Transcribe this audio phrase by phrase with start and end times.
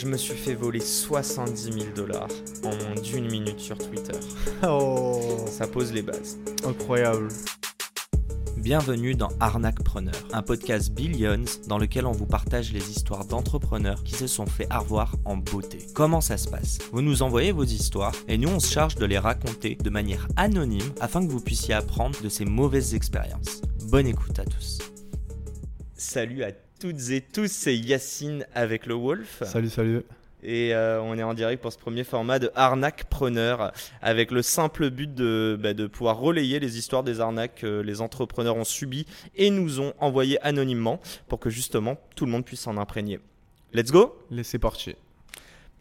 [0.00, 2.28] Je me suis fait voler 70 000 dollars
[2.62, 4.16] en moins d'une minute sur Twitter.
[4.62, 6.38] Oh, Ça pose les bases.
[6.64, 7.26] incroyable.
[8.56, 14.04] Bienvenue dans Arnaque Preneur, un podcast Billions dans lequel on vous partage les histoires d'entrepreneurs
[14.04, 15.78] qui se sont fait avoir en beauté.
[15.96, 16.78] Comment ça se passe?
[16.92, 20.28] Vous nous envoyez vos histoires et nous on se charge de les raconter de manière
[20.36, 23.62] anonyme afin que vous puissiez apprendre de ces mauvaises expériences.
[23.90, 24.78] Bonne écoute à tous.
[25.96, 29.42] Salut à toutes et tous, c'est Yacine avec le Wolf.
[29.44, 30.02] Salut, salut.
[30.44, 34.42] Et euh, on est en direct pour ce premier format de arnaque preneur, avec le
[34.42, 38.64] simple but de, bah, de pouvoir relayer les histoires des arnaques que les entrepreneurs ont
[38.64, 43.18] subies et nous ont envoyées anonymement pour que justement tout le monde puisse s'en imprégner.
[43.74, 44.16] Let's go?
[44.30, 44.94] Laissez partir.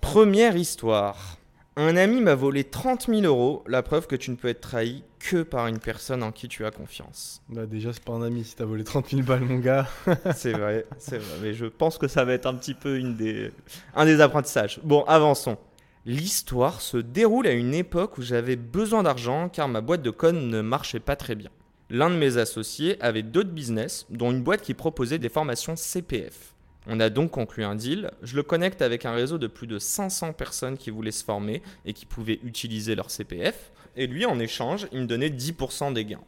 [0.02, 1.38] Première histoire.
[1.80, 5.04] Un ami m'a volé 30 000 euros, la preuve que tu ne peux être trahi
[5.20, 7.44] que par une personne en qui tu as confiance.
[7.50, 9.88] Bah déjà, c'est pas un ami si t'as volé 30 000 balles, mon gars.
[10.36, 11.38] C'est vrai, c'est vrai.
[11.44, 13.52] Mais je pense que ça va être un petit peu une des,
[13.94, 14.80] un des apprentissages.
[14.84, 15.60] Bon, avançons.
[16.04, 20.36] L'histoire se déroule à une époque où j'avais besoin d'argent car ma boîte de com
[20.36, 21.52] ne marchait pas très bien.
[21.92, 26.56] L'un de mes associés avait d'autres business, dont une boîte qui proposait des formations CPF.
[26.88, 28.12] On a donc conclu un deal.
[28.22, 31.62] Je le connecte avec un réseau de plus de 500 personnes qui voulaient se former
[31.86, 33.72] et qui pouvaient utiliser leur CPF.
[33.98, 36.24] Et lui, en échange, il me donnait 10% des gains.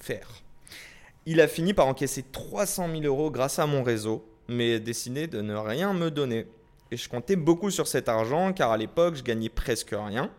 [0.00, 0.28] Faire.
[1.24, 5.40] Il a fini par encaisser 300 000 euros grâce à mon réseau, mais décidé de
[5.40, 6.46] ne rien me donner.
[6.90, 10.30] Et je comptais beaucoup sur cet argent car à l'époque, je gagnais presque rien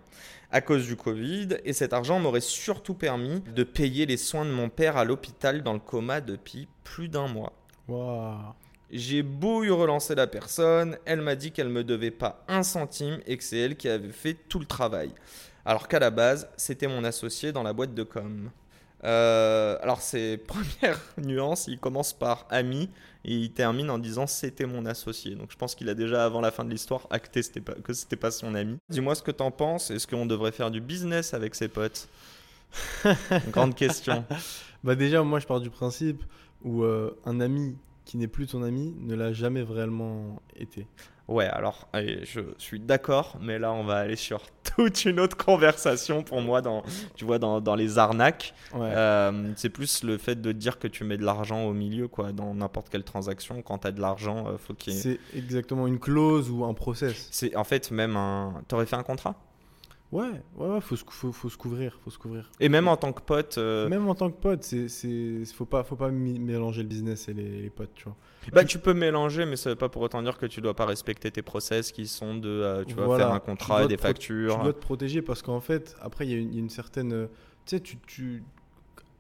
[0.52, 4.52] à cause du Covid et cet argent m'aurait surtout permis de payer les soins de
[4.52, 7.54] mon père à l'hôpital dans le coma depuis plus d'un mois.
[7.88, 8.54] Waouh.
[8.96, 13.20] J'ai beau y relancer la personne, elle m'a dit qu'elle me devait pas un centime
[13.26, 15.12] et que c'est elle qui avait fait tout le travail.
[15.66, 18.52] Alors qu'à la base, c'était mon associé dans la boîte de com.
[19.04, 22.88] Euh, alors, ses premières nuances, il commence par ami
[23.26, 25.34] et il termine en disant c'était mon associé.
[25.34, 28.16] Donc, je pense qu'il a déjà, avant la fin de l'histoire, acté pas, que c'était
[28.16, 28.78] pas son ami.
[28.90, 29.90] Dis-moi ce que t'en penses.
[29.90, 32.08] Est-ce qu'on devrait faire du business avec ses potes?
[33.50, 34.24] Grande question.
[34.84, 36.24] Bah déjà, moi, je pars du principe
[36.64, 37.76] où euh, un ami
[38.06, 40.88] qui n'est plus ton ami ne l'a jamais vraiment été.
[41.30, 44.42] Ouais, alors allez, je suis d'accord, mais là on va aller sur
[44.76, 46.84] toute une autre conversation pour moi dans,
[47.16, 48.54] tu vois, dans, dans les arnaques.
[48.74, 48.92] Ouais.
[48.94, 52.34] Euh, c'est plus le fait de dire que tu mets de l'argent au milieu, quoi,
[52.34, 53.62] dans n'importe quelle transaction.
[53.62, 55.02] Quand tu as de l'argent, euh, faut qu'il y ait...
[55.02, 57.30] c'est exactement une clause ou un process.
[57.32, 58.62] C'est en fait même un.
[58.68, 59.36] T'aurais fait un contrat?
[60.14, 62.50] Ouais, ouais, ouais, faut se, faut, faut se couvrir, faut se couvrir.
[62.60, 63.58] Et même en tant que pote.
[63.58, 67.28] euh, Même en tant que pote, c'est, c'est, faut pas, faut pas mélanger le business
[67.30, 68.16] et les, les potes, tu vois.
[68.52, 70.86] Bah, tu peux mélanger, mais ça veut pas pour autant dire que tu dois pas
[70.86, 73.26] respecter tes process qui sont de, euh, tu vois, Voilà.
[73.26, 74.58] faire un contrat et des factures.
[74.58, 76.62] Tu dois te protéger parce qu'en fait, après, il y, a une- il y a
[76.62, 77.28] une certaine.
[77.66, 78.44] Tu sais, tu, tu-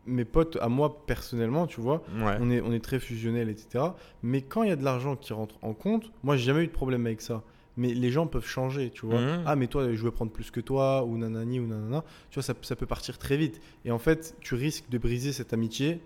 [0.05, 2.35] Mes potes, à moi personnellement, tu vois, Ouais.
[2.41, 3.85] on est, on est très fusionnels, etc.
[4.21, 6.67] Mais quand il y a de l'argent qui rentre en compte, moi, j'ai jamais eu
[6.67, 7.41] de problème avec ça.
[7.75, 9.19] Mais les gens peuvent changer, tu vois.
[9.19, 9.43] Mhm.
[9.47, 12.03] Ah, mais toi, je veux prendre plus que toi, ou nanani, ou nanana.
[12.29, 13.59] Tu vois, ça, ça peut partir très vite.
[13.83, 15.99] Et en fait, tu risques de briser cette amitié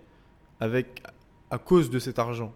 [0.60, 1.04] avec,
[1.52, 2.54] à cause de cet argent.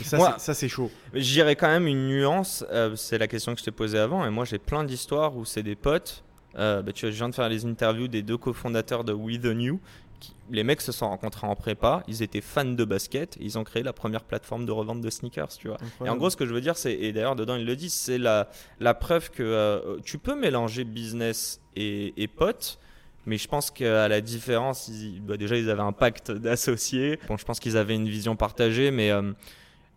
[0.00, 0.90] Et ça, Moi- c'est- ça, c'est chaud.
[1.14, 4.30] J'irais quand même une nuance, euh, c'est la question que je t'ai posée avant, et
[4.30, 6.22] moi j'ai plein d'histoires où c'est des potes.
[6.56, 9.40] Euh, bah, tu vois, je viens de faire les interviews des deux cofondateurs de We
[9.40, 9.80] The New.
[10.20, 13.58] Qui- les mecs se sont rencontrés en prépa, ils étaient fans de basket, et ils
[13.58, 15.78] ont créé la première plateforme de revente de sneakers, tu vois.
[16.06, 17.94] Et en gros, ce que je veux dire, c'est, et d'ailleurs dedans ils le disent,
[17.94, 18.48] c'est la,
[18.78, 22.78] la preuve que euh, tu peux mélanger business et, et potes.
[23.26, 27.18] Mais je pense qu'à la différence, ils- bah, déjà ils avaient un pacte d'associés.
[27.28, 29.32] Bon, je pense qu'ils avaient une vision partagée, mais euh,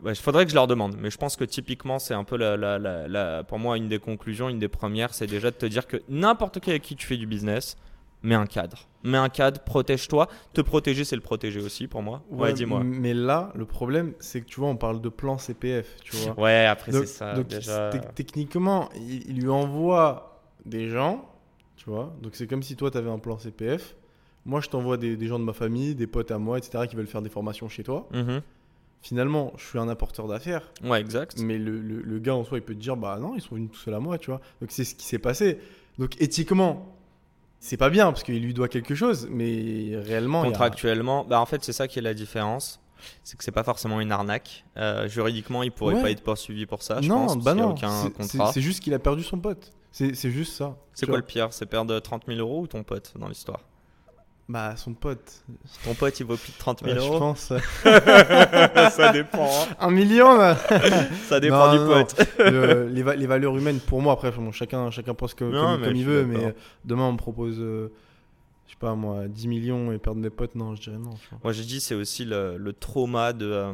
[0.06, 0.98] il faudrait que je leur demande.
[1.00, 3.88] Mais je pense que typiquement, c'est un peu la, la- la- la- pour moi une
[3.88, 6.96] des conclusions, une des premières, c'est déjà de te dire que n'importe qui avec qui
[6.98, 7.78] tu fais du business,
[8.24, 8.88] mets un cadre.
[9.04, 10.28] Mets un cadre, protège-toi.
[10.54, 12.24] Te protéger, c'est le protéger aussi pour moi.
[12.30, 12.84] Ouais, dis-moi.
[12.84, 16.40] Mais là, le problème, c'est que tu vois, on parle de plan CPF, tu vois.
[16.44, 17.34] Ouais, après c'est ça.
[17.36, 17.90] donc, déjà.
[18.16, 21.26] techniquement, il, il lui envoie des gens,
[21.76, 22.16] tu vois.
[22.22, 23.96] Donc c'est comme si toi, tu avais un plan CPF.
[24.46, 26.96] Moi, je t'envoie des, des gens de ma famille, des potes à moi, etc., qui
[26.96, 28.08] veulent faire des formations chez toi.
[28.14, 28.42] Mhm.
[29.02, 30.72] Finalement, je suis un apporteur d'affaires.
[30.82, 31.38] Ouais, exact.
[31.40, 33.56] Mais le, le- le gars en soi, il peut te dire, bah non, ils sont
[33.56, 34.40] venus tout seuls à moi, tu vois.
[34.62, 35.60] Donc c'est ce qui s'est passé.
[36.00, 36.96] Donc éthiquement,
[37.66, 40.42] c'est pas bien parce qu'il lui doit quelque chose, mais réellement.
[40.42, 42.82] a- Contractuellement, bah en fait, c'est ça qui est la différence.
[43.24, 44.66] C'est que c'est pas forcément une arnaque.
[44.78, 46.02] Euh, juridiquement, il pourrait Ouais.
[46.02, 47.02] pas être poursuivi pour ça.
[47.02, 47.72] Je non, pense, bah non.
[47.72, 48.48] aucun c'est- contrat.
[48.48, 49.72] c'est- C'est juste qu'il a perdu son pote.
[49.92, 50.76] C'est juste ça.
[50.94, 51.20] C'est quoi vois.
[51.20, 51.48] le pire?
[51.52, 53.60] C'est perdre 30 000 euros ou ton pote dans l'histoire?
[54.50, 55.42] Bah, son pote.
[55.86, 57.54] Ton pote, il vaut plus de 30 000 Ouais, je euros pense.
[58.92, 59.46] Ça dépend.
[59.46, 59.68] hein.
[59.80, 60.56] Un million là
[61.28, 62.28] Ça dépend Non, du non, pote.
[62.40, 65.76] Le- les, va- les valeurs humaines, pour moi, après, bon, chacun, chacun pense que, Non,
[65.78, 66.54] comme, je il veut, mais
[66.86, 67.90] demain on me propose, euh,
[68.68, 71.14] je sais pas moi, 10 millions et perdre mes potes, non, je dirais non.
[71.44, 73.74] Moi, j'ai dit, c'est aussi le, le trauma de, euh,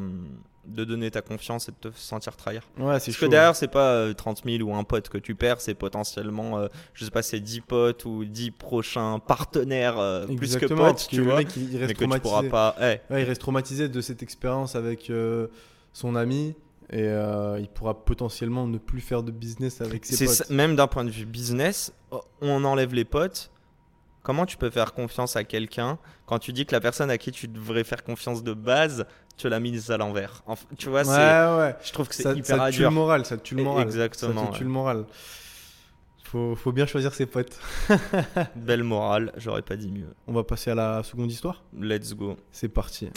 [0.70, 2.62] de donner ta confiance et de te sentir trahir.
[2.78, 3.26] Ouais, Parce chaud.
[3.26, 6.58] que derrière, c'est pas euh, 30 000 ou un pote que tu perds, c'est potentiellement,
[6.60, 11.06] euh, je sais pas, c'est 10 potes ou 10 prochains partenaires euh, plus que potes,
[11.06, 11.38] que tu le vois.
[11.38, 12.50] mec, il, il Mais reste que tu pourras traumatisé.
[12.50, 12.76] pas.
[12.80, 13.02] Ouais.
[13.10, 15.48] Ouais, il reste traumatisé de cette expérience avec euh,
[15.94, 16.56] son ami
[16.92, 20.34] et euh, il pourra potentiellement ne plus faire de business avec ses potes.
[20.36, 21.94] ça- même d'un point de vue business,
[22.42, 23.52] on enlève les potes.
[24.24, 27.32] Comment tu peux faire confiance à quelqu'un quand tu dis que la personne à qui
[27.32, 29.06] tu devrais faire confiance de base,
[29.40, 30.44] tu l'as mise à l'envers
[30.78, 31.76] Tu vois, ouais, ouais.
[31.82, 33.84] je trouve que c'est hyper ça tue le moral, ça tue le moral.
[33.86, 34.66] exactement, Ça te tue ouais.
[34.66, 35.06] le moral.
[36.26, 37.58] Faut, faut bien choisir ses potes.
[38.56, 40.14] Belle morale, j'aurais pas dit mieux.
[40.28, 41.64] On va passer à la seconde histoire.
[41.80, 42.36] Let's go.
[42.52, 43.10] C'est parti.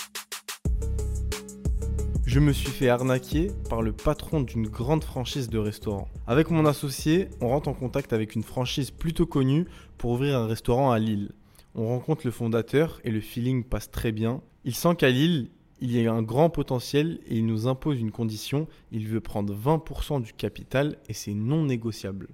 [2.24, 6.08] Je me suis fait arnaquer par le patron d'une grande franchise de restaurant.
[6.26, 9.66] Avec mon associé, on rentre en contact avec une franchise plutôt connue
[9.98, 11.32] pour ouvrir un restaurant à Lille.
[11.74, 14.40] On rencontre le fondateur et le feeling passe très bien.
[14.64, 15.50] Il sent qu'à Lille,
[15.82, 18.68] il y a un grand potentiel et il nous impose une condition.
[18.92, 22.28] Il veut prendre 20% du capital et c'est non négociable.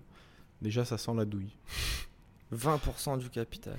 [0.60, 1.56] Déjà, ça sent la douille.
[2.54, 3.78] 20% du capital.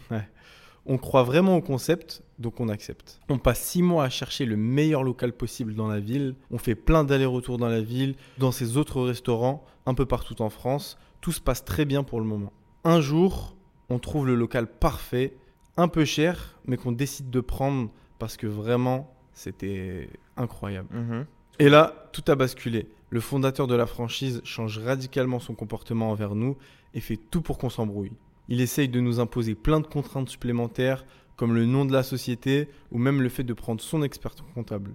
[0.87, 3.19] On croit vraiment au concept, donc on accepte.
[3.29, 6.33] On passe six mois à chercher le meilleur local possible dans la ville.
[6.49, 10.49] On fait plein d'allers-retours dans la ville, dans ses autres restaurants, un peu partout en
[10.49, 10.97] France.
[11.21, 12.51] Tout se passe très bien pour le moment.
[12.85, 13.55] Un jour,
[13.89, 15.35] on trouve le local parfait,
[15.77, 20.89] un peu cher, mais qu'on décide de prendre parce que vraiment, c'était incroyable.
[20.91, 21.25] Mhm.
[21.59, 22.87] Et là, tout a basculé.
[23.09, 26.57] Le fondateur de la franchise change radicalement son comportement envers nous
[26.93, 28.11] et fait tout pour qu'on s'embrouille.
[28.49, 31.05] Il essaye de nous imposer plein de contraintes supplémentaires,
[31.37, 34.91] comme le nom de la société ou même le fait de prendre son expert comptable.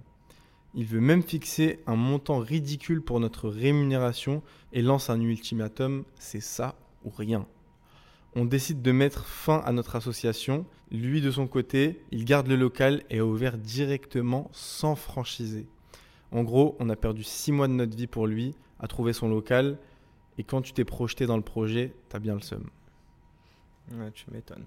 [0.75, 4.43] Il veut même fixer un montant ridicule pour notre rémunération
[4.73, 7.47] et lance un ultimatum, c'est ça ou rien.
[8.37, 10.65] On décide de mettre fin à notre association.
[10.91, 15.67] Lui, de son côté, il garde le local et a ouvert directement sans franchiser.
[16.31, 19.29] En gros, on a perdu six mois de notre vie pour lui à trouver son
[19.29, 19.77] local.
[20.37, 22.65] Et quand tu t'es projeté dans le projet, t'as bien le seum.
[23.93, 24.65] Ouais, tu m'étonnes.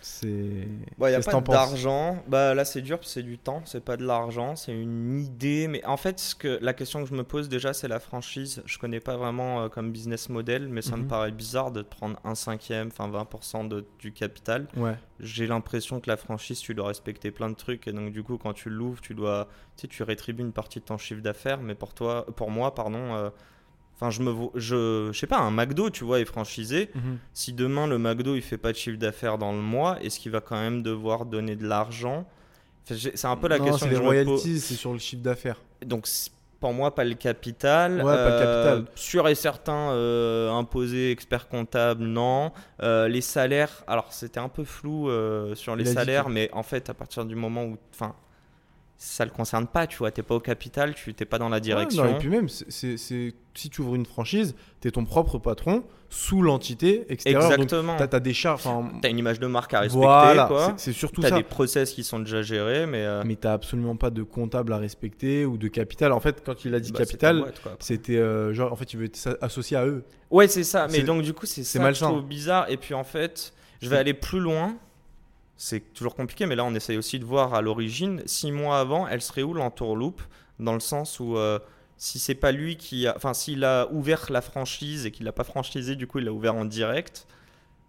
[0.00, 0.66] C'est.
[0.98, 2.22] Bon, il n'y a pas d'argent.
[2.26, 5.68] Bah là, c'est dur, c'est du temps, c'est pas de l'argent, c'est une idée.
[5.68, 8.62] Mais en fait, ce que, la question que je me pose déjà, c'est la franchise.
[8.66, 11.08] Je connais pas vraiment euh, comme business model, mais ça me Mhm.
[11.08, 14.66] paraît bizarre de prendre un cinquième, enfin 20% de, du capital.
[14.76, 14.96] Ouais.
[15.20, 17.86] J'ai l'impression que la franchise, tu dois respecter plein de trucs.
[17.86, 19.48] Et donc, du coup, quand tu l'ouvres, tu dois.
[19.76, 21.60] Tu sais, tu rétribues une partie de ton chiffre d'affaires.
[21.60, 23.14] Mais pour toi, pour moi, pardon.
[23.14, 23.30] euh,
[24.02, 24.34] Enfin, je me.
[24.56, 26.90] Je, je sais pas, un McDo, tu vois, est franchisé.
[27.32, 30.32] Si demain le McDo il fait pas de chiffre d'affaires dans le mois, est-ce qu'il
[30.32, 32.26] va quand même devoir donner de l'argent?
[32.90, 35.22] Enfin, C'est un peu la Non, question c'est que les royalties, c'est sur le chiffre
[35.22, 35.60] d'affaires.
[35.86, 36.08] Donc
[36.58, 37.96] pour moi pas le capital.
[37.98, 38.84] Ouais, pas le Euh, capital.
[38.96, 42.50] Sûr et certain euh, imposé expert comptable non.
[42.82, 45.08] Euh, les salaires, alors c'était un peu flou
[45.54, 48.14] sur les salaires, mais en fait à partir du moment où, enfin,
[48.96, 51.58] ça le concerne pas, tu vois, t'es pas au capital, tu t'es pas dans la
[51.58, 52.04] direction.
[52.04, 53.34] Ouais, non, et puis même, c'est- si
[53.70, 57.50] tu ouvres une franchise, tu es ton propre patron sous l'entité extérieure.
[57.52, 57.96] Exactement.
[57.96, 58.64] Tu as, des charges.
[58.66, 60.74] enfin, T'as une image de marque à respecter, Voilà, quoi.
[60.76, 61.36] c'est- c'est surtout T'as ça.
[61.36, 63.02] des process qui sont déjà gérés, mais.
[63.04, 66.12] euh, Mais tu absolument pas de comptable à respecter ou de capital.
[66.12, 67.44] En fait, quand il a dit bah, capital,
[67.80, 70.04] c'était euh, genre, en fait, il veut être associé à eux.
[70.30, 70.86] Ouais, c'est ça.
[70.92, 72.08] Mais donc, du coup, c'est c'est ça que je malsain.
[72.08, 72.70] trouve bizarre.
[72.70, 74.76] Et puis, en fait, je vais aller plus loin.
[75.64, 78.20] C'est toujours compliqué, mais là, on essaye aussi de voir à l'origine.
[78.26, 80.20] Six mois avant, elle serait où l'entourloupe
[80.58, 81.60] Dans le sens où, euh,
[81.96, 83.14] si c'est pas lui qui a.
[83.16, 86.32] Enfin, s'il a ouvert la franchise et qu'il l'a pas franchisé, du coup, il l'a
[86.32, 87.28] ouvert en direct.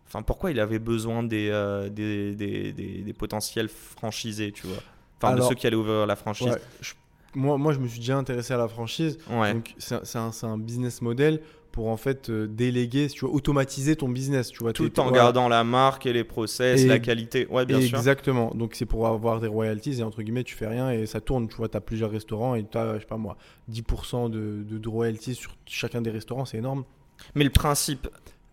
[0.06, 4.78] Enfin, pourquoi il avait besoin des, euh, des, des, des- des potentiels franchisés, tu vois?
[5.18, 6.50] Enfin, Alors- de ceux qui allaient ouvrir la franchise.
[6.50, 6.94] Ouais, je-
[7.34, 9.18] moi, moi, je me suis déjà intéressé à la franchise.
[9.32, 9.52] Ouais.
[9.56, 11.42] Donc, c'est un, un business model
[11.74, 14.50] pour en fait euh, déléguer, tu vois, automatiser ton business.
[14.50, 17.48] Tu vois, Tout en gardant la marque et les process, Et- la qualité.
[17.50, 17.98] Ouais, bien sûr.
[17.98, 18.52] Exactement.
[18.56, 21.50] Donc, c'est pour avoir des royalties et entre guillemets, tu fais rien et ça tourne.
[21.50, 23.36] Tu vois, tu as plusieurs restaurants et tu as, je sais pas moi,
[23.72, 26.46] 10% de, de, de royalties sur chacun des restaurants.
[26.46, 26.84] C'est énorme.
[27.36, 28.08] Mais le principe,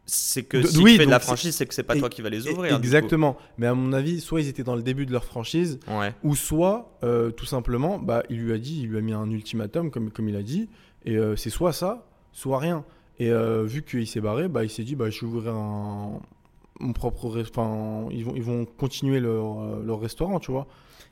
[0.07, 2.01] c'est que De- si oui, tu fais de la franchise, c'est que c'est pas et-
[2.01, 2.75] toi qui vas les ouvrir.
[2.77, 3.37] Exactement.
[3.59, 6.15] Mais à mon avis, soit ils étaient dans le début de leur franchise, Ouais.
[6.25, 9.31] ou soit, euh, tout simplement, bah, il lui a dit, il lui a mis un
[9.31, 10.71] ultimatum, comme, comme il a dit,
[11.05, 12.85] et euh, c'est soit ça, soit rien.
[13.21, 16.93] Et euh, vu qu'il s'est barré, bah, il s'est dit, bah, je vais ouvrir mon
[16.95, 18.09] propre restaurant.
[18.11, 20.67] Ils vont, ils vont continuer leur, euh, leur restaurant, tu vois.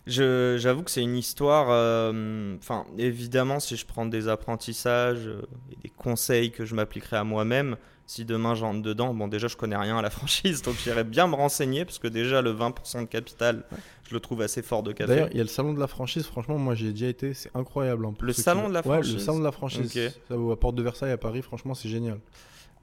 [0.07, 1.67] J'avoue que c'est une histoire.
[1.71, 5.29] euh, Enfin, évidemment, si je prends des apprentissages
[5.71, 7.77] et des conseils que je m'appliquerai à moi-même,
[8.09, 11.27] si demain j'entre dedans, bon, déjà je connais rien à la franchise, donc j'irai bien
[11.29, 13.65] me renseigner parce que déjà le 20% de capital,
[14.09, 15.09] je le trouve assez fort de café.
[15.13, 17.51] D'ailleurs, il y a le salon de la franchise, franchement, moi j'ai déjà été, c'est
[17.55, 18.07] incroyable.
[18.07, 19.93] hein, Le qui salon de la Ouais, le franchise salon de la franchise.
[20.27, 22.19] Ça vaut à Porte de Versailles à Paris, franchement, c'est génial.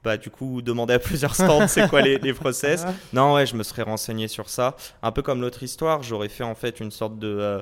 [0.04, 2.84] Bah, du coup, demander à plusieurs stands c'est quoi les, les process.
[3.12, 4.76] Non, ouais, je me serais renseigné sur ça.
[5.02, 7.26] Un peu comme l'autre histoire, j'aurais fait en fait une sorte de.
[7.26, 7.60] euh,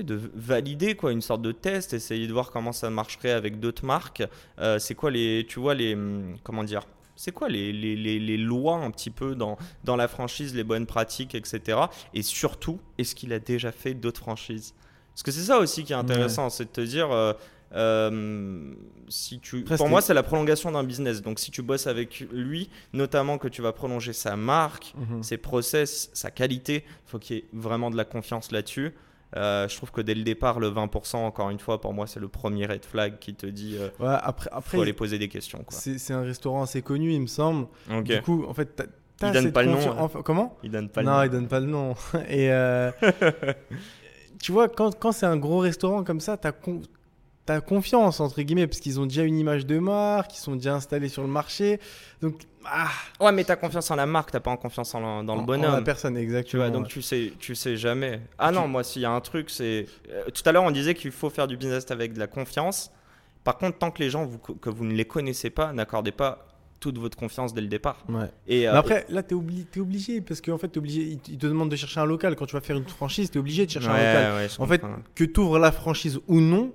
[0.00, 3.84] de valider quoi, une sorte de test, essayer de voir comment ça marcherait avec d'autres
[3.84, 4.22] marques.
[4.58, 6.82] Euh, c'est quoi les, tu vois les, hum, comment dire,
[7.14, 10.64] c'est quoi les, les, les, les lois un petit peu dans, dans la franchise, les
[10.64, 11.78] bonnes pratiques, etc.
[12.14, 14.72] Et surtout, est-ce qu'il a déjà fait d'autres franchises?
[15.12, 17.10] Parce que c'est ça aussi qui est intéressant, c'est de te dire.
[17.12, 17.34] euh,
[17.74, 18.74] euh,
[19.08, 21.22] si tu, pour moi, c'est la prolongation d'un business.
[21.22, 25.22] Donc, si tu bosses avec lui, notamment que tu vas prolonger sa marque, Mhm.
[25.22, 28.92] ses process, sa qualité, il faut qu'il y ait vraiment de la confiance là-dessus.
[29.36, 32.20] Euh, je trouve que dès le départ, le 20%, encore une fois, pour moi, c'est
[32.20, 35.28] le premier red flag qui te dit euh, Ouais, après, après faut aller poser des
[35.28, 35.64] questions.
[35.70, 37.66] C'est un restaurant assez connu, il me semble.
[37.90, 38.04] Ok.
[38.04, 38.84] Du coup, en fait, t'as-
[39.16, 39.96] t'as Il donne pas le nom, hein.
[40.00, 41.22] enfin, comment Il donne pas le Non, nom.
[41.22, 41.94] il donne pas le nom.
[42.28, 42.90] Et euh,
[44.42, 46.82] tu vois, quand, quand c'est un gros restaurant comme ça, t'as con-
[47.46, 50.74] t'as confiance, entre guillemets, parce qu'ils ont déjà une image de marque, ils sont déjà
[50.74, 51.80] installés sur le marché.
[52.20, 52.88] Donc, ah,
[53.20, 55.36] Ouais, mais t'as confiance en la marque, t'as pas en confiance en, la- dans en-
[55.36, 55.72] le en bonhomme.
[55.74, 56.50] la personne, exactement.
[56.50, 56.88] Tu vois, donc ouais.
[56.88, 58.20] tu sais, tu sais jamais.
[58.38, 59.86] Ah non, moi, s'il y a un truc, c'est.
[60.10, 62.90] euh, tout à l'heure, on disait qu'il faut faire du business avec de la confiance.
[63.44, 66.46] Par contre, tant que les gens vous- que vous ne les connaissez pas, n'accordez pas
[66.78, 68.04] toute votre confiance dès le départ.
[68.08, 68.26] Ouais.
[68.46, 71.70] Et, euh, Mais après, là, t'es obligé, parce qu'en fait, t'es obligé, ils te- demandent
[71.70, 72.34] de chercher un local.
[72.36, 74.34] Quand tu vas faire une franchise, t'es obligé de chercher un local.
[74.36, 74.82] ouais, En fait,
[75.16, 76.72] que tu ouvres la franchise ou non,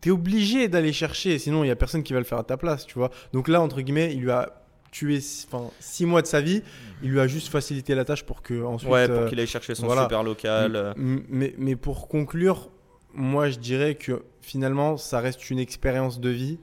[0.00, 2.44] tu es obligé d'aller chercher, sinon il y a personne qui va le faire à
[2.44, 3.10] ta place, tu vois.
[3.32, 4.56] Donc là, entre guillemets, il lui a
[4.90, 6.62] tué six- enfin, six mois de sa vie,
[7.02, 8.90] il lui a juste facilité la tâche pour que ensuite.
[8.90, 10.02] ouais, pour euh, qu'il aille chercher son voilà.
[10.02, 10.74] super local.
[10.74, 12.70] euh, m- mais, mais pour conclure,
[13.14, 16.58] moi je dirais que finalement, ça reste une expérience de vie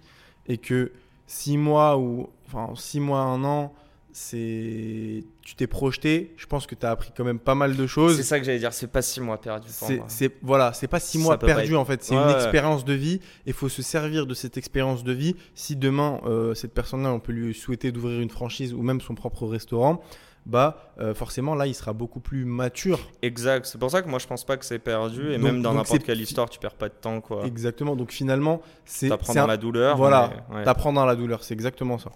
[0.47, 0.91] et que
[1.25, 3.73] six mois ou enfin six mois, un an,
[4.19, 6.33] c'est tu t'es projeté.
[6.37, 8.15] Je pense que tu as appris quand même pas mal de choses.
[8.17, 9.69] C'est ça que j'allais dire, c'est pas six mois perdus
[10.07, 12.33] C'est, voilà, c'est pas six mois perdus être- en fait, c'est Ouais, une ouais.
[12.33, 13.21] expérience de vie.
[13.45, 15.35] Il faut se servir de cette expérience de vie.
[15.53, 19.13] Si demain euh, cette personne-là, on peut lui souhaiter d'ouvrir une franchise ou même son
[19.13, 20.01] propre restaurant,
[20.47, 22.99] bah euh, forcément là, il sera beaucoup plus mature.
[23.21, 25.31] Exact, c'est pour ça que moi je pense pas que c'est perdu.
[25.31, 27.21] Et Donc- même dans n'importe quelle histoire, tu perds pas de temps.
[27.21, 27.45] quoi.
[27.45, 27.95] Exactement.
[27.95, 29.95] Donc finalement, c'est, T'apprends dans un- la douleur.
[29.95, 30.63] voilà, mais- ouais.
[30.63, 31.43] t'apprends dans la douleur.
[31.43, 32.09] C'est exactement ça.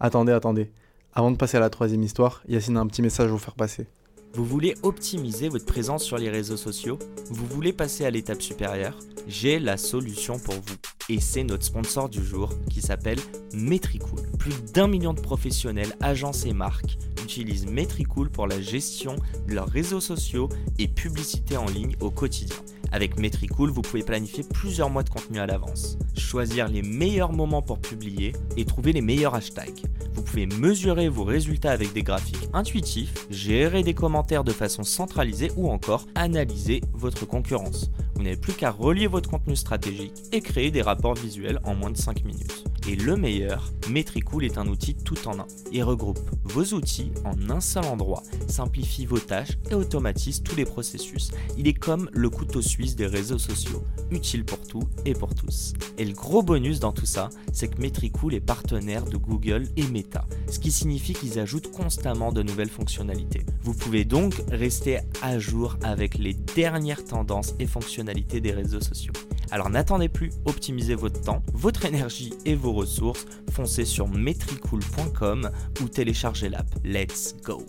[0.00, 0.70] Attendez, attendez.
[1.14, 3.54] Avant de passer à la troisième histoire, Yacine a un petit message à vous faire
[3.54, 3.86] passer.
[4.34, 6.98] Vous voulez optimiser votre présence sur les réseaux sociaux?
[7.30, 8.96] Vous voulez passer à l'étape supérieure?
[9.26, 10.76] J'ai la solution pour vous.
[11.08, 13.18] Et c'est notre sponsor du jour qui s'appelle
[13.54, 14.20] Metricool.
[14.38, 19.16] Plus d'un million de professionnels, agences et marques utilisent Metricool pour la gestion
[19.48, 22.56] de leurs réseaux sociaux et publicité en ligne au quotidien.
[22.90, 27.62] Avec Metricool, vous pouvez planifier plusieurs mois de contenu à l'avance, choisir les meilleurs moments
[27.62, 29.84] pour publier et trouver les meilleurs hashtags.
[30.14, 35.52] Vous pouvez mesurer vos résultats avec des graphiques intuitifs, gérer des commentaires de façon centralisée
[35.56, 37.90] ou encore analyser votre concurrence.
[38.14, 41.90] Vous n'avez plus qu'à relier votre contenu stratégique et créer des rapports visuels en moins
[41.90, 42.64] de 5 minutes.
[42.88, 45.46] Et le meilleur, Metricool est un outil tout en un.
[45.72, 50.64] Il regroupe vos outils en un seul endroit, simplifie vos tâches et automatise tous les
[50.64, 51.30] processus.
[51.58, 55.74] Il est comme le couteau suisse des réseaux sociaux, utile pour tout et pour tous.
[55.98, 59.86] Et le gros bonus dans tout ça, c'est que Metricool est partenaire de Google et
[59.88, 63.44] Meta, ce qui signifie qu'ils ajoutent constamment de nouvelles fonctionnalités.
[63.60, 69.12] Vous pouvez donc rester à jour avec les dernières tendances et fonctionnalités des réseaux sociaux.
[69.50, 75.50] Alors n'attendez plus, optimisez votre temps, votre énergie et vos ressources, foncez sur metricool.com
[75.80, 76.66] ou téléchargez l'app.
[76.84, 77.64] Let's go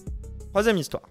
[0.50, 1.04] Troisième histoire.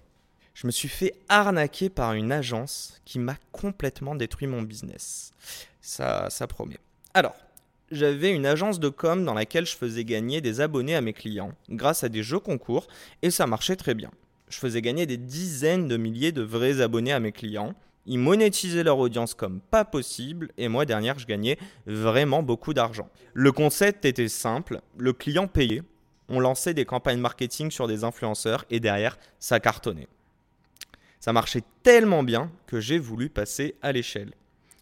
[0.53, 5.31] Je me suis fait arnaquer par une agence qui m'a complètement détruit mon business.
[5.81, 6.77] Ça, ça promet.
[7.13, 7.35] Alors,
[7.91, 11.53] j'avais une agence de com dans laquelle je faisais gagner des abonnés à mes clients
[11.69, 12.87] grâce à des jeux concours
[13.23, 14.11] et ça marchait très bien.
[14.49, 17.73] Je faisais gagner des dizaines de milliers de vrais abonnés à mes clients.
[18.05, 23.09] Ils monétisaient leur audience comme pas possible et moi derrière je gagnais vraiment beaucoup d'argent.
[23.33, 25.83] Le concept était simple, le client payait,
[26.29, 30.07] on lançait des campagnes marketing sur des influenceurs et derrière ça cartonnait.
[31.19, 34.33] Ça marchait tellement bien que j'ai voulu passer à l'échelle.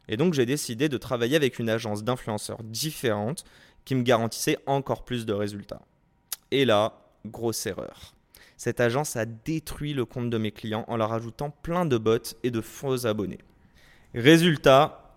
[0.08, 3.44] Et donc j'ai décidé de travailler avec une agence d'influenceurs différente
[3.86, 5.82] qui me garantissait encore plus de résultats.
[6.52, 8.14] Et là, grosse erreur.
[8.58, 12.36] Cette agence a détruit le compte de mes clients en leur ajoutant plein de bots
[12.44, 13.38] et de faux abonnés.
[14.16, 15.14] Résultat,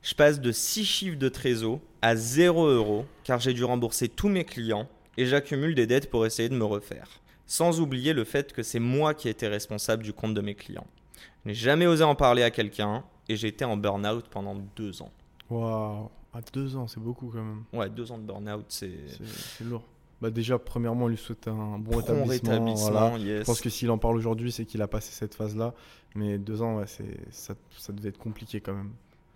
[0.00, 4.28] je passe de 6 chiffres de trésor à 0 euros car j'ai dû rembourser tous
[4.28, 7.08] mes clients et j'accumule des dettes pour essayer de me refaire.
[7.46, 10.86] Sans oublier le fait que c'est moi qui étais responsable du compte de mes clients.
[11.44, 15.02] Je n'ai jamais osé en parler à quelqu'un et j'ai été en burn-out pendant deux
[15.02, 15.10] ans.
[15.50, 17.64] Waouh, à deux ans, c'est beaucoup quand même.
[17.72, 18.92] Ouais, deux ans de burn-out, c'est
[19.60, 19.82] lourd.
[20.24, 22.50] Bah déjà, premièrement, on lui souhaite un bon prompt rétablissement.
[22.50, 22.90] rétablissement.
[22.90, 23.18] voilà.
[23.18, 23.40] yes.
[23.40, 25.74] Je pense que s'il en parle aujourd'hui, c'est qu'il a passé cette phase-là.
[26.14, 26.86] Mais deux ans, ouais,
[27.30, 28.92] ça, ça devait être compliqué quand même.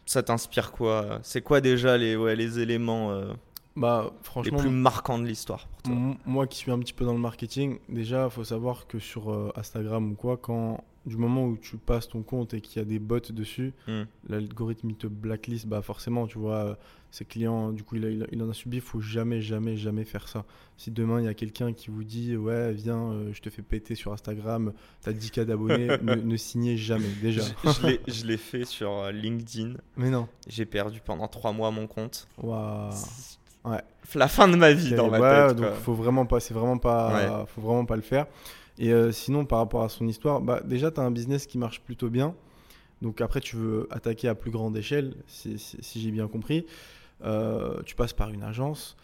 [0.07, 1.18] Ça t'inspire quoi?
[1.23, 3.35] C'est quoi déjà les, ouais, les éléments euh,
[3.76, 4.11] Bah,
[4.42, 5.92] les plus marquants de l'histoire pour toi?
[5.92, 8.99] m- moi qui suis un petit peu dans le marketing, déjà, il faut savoir que
[8.99, 12.80] sur euh, Instagram ou quoi, quand du moment où tu passes ton compte et qu'il
[12.80, 14.02] y a des bots dessus, Hmm.
[14.28, 16.78] l'algorithme il te blacklist, bah forcément, tu vois,
[17.10, 19.40] ses clients, du coup, il, a- il a- il en a subi, il faut jamais,
[19.40, 20.44] jamais, jamais faire ça.
[20.76, 23.62] Si demain, il y a quelqu'un qui vous dit, ouais, viens, euh, je te fais
[23.62, 24.72] péter sur Instagram,
[25.02, 27.42] t'as 10K d'abonnés, ne, ne signez jamais, déjà.
[27.64, 29.74] Je, je l'ai- fait sur euh, LinkedIn.
[29.96, 30.28] Mais non.
[30.46, 32.28] J'ai perdu pendant trois mois mon compte.
[32.42, 32.92] Waouh.
[33.64, 33.80] Ouais.
[34.14, 35.56] La fin de ma vie dans ma Ouais, tête.
[35.56, 38.26] donc faut vraiment pas, c'est vraiment pas, faut vraiment pas le faire.
[38.78, 41.58] Et euh, sinon, par rapport à son histoire, bah déjà, tu as un business qui
[41.58, 42.35] marche plutôt bien.
[43.02, 46.66] Donc après, tu veux attaquer à plus grande échelle, si, si- si j'ai bien compris.
[47.25, 48.97] Euh, tu passes par une agence.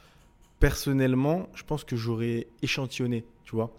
[0.61, 3.73] Personnellement, je pense que j'aurais échantillonné, tu vois.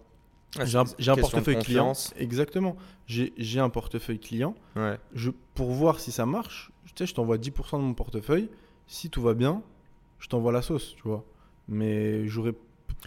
[0.58, 0.84] Ah, J'ai un,
[1.16, 1.84] portefeuille client.
[2.16, 2.76] Exactement.
[3.06, 4.54] J'ai j'ai un portefeuille client.
[4.76, 4.98] Ouais.
[5.14, 8.48] Je, pour voir si ça marche, tu sais, je t'envoie 10% de mon portefeuille.
[8.86, 9.62] Si tout va bien,
[10.18, 11.24] je t'envoie la sauce, tu vois.
[11.68, 12.54] Mais j'aurais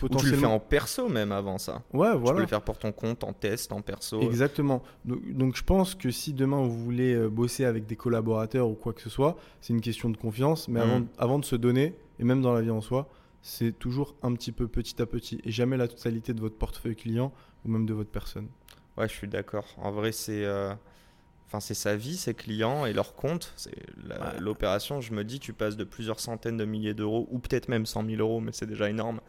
[0.01, 1.81] Ou tu le fais en perso même avant ça.
[1.93, 2.39] Ouais, Tu peux voilà.
[2.41, 4.22] le faire pour ton compte, en test, en perso.
[4.22, 4.81] Exactement.
[5.03, 8.75] Donc, donc je pense que si demain vous voulez euh, bosser avec des collaborateurs ou
[8.75, 10.67] quoi que ce soit, c'est une question de confiance.
[10.69, 11.08] Mais avant, Mm.
[11.17, 13.10] avant de se donner, et même dans la vie en soi,
[13.41, 16.96] c'est toujours un petit peu petit à petit et jamais la totalité de votre portefeuille
[16.96, 17.34] client
[17.65, 18.48] ou même de votre personne.
[18.98, 19.65] Ouais, je suis d'accord.
[19.77, 20.74] En vrai, c'est euh,
[21.48, 23.53] enfin, c'est sa vie, ses clients et leur compte.
[23.58, 24.39] C'est la- Ouais.
[24.39, 25.01] l'opération.
[25.01, 28.05] Je me dis, tu passes de plusieurs centaines de milliers d'euros, ou peut-être même 100
[28.05, 29.19] 000 euros, mais c'est déjà énorme,